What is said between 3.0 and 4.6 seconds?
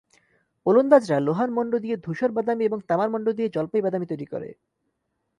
মণ্ড দিয়ে জলপাই-বাদামি তৈরি করে।